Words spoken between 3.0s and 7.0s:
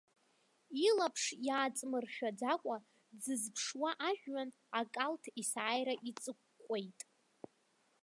дзызԥшуа ажәҩан, акалҭ есааира иҵыкәкәеит.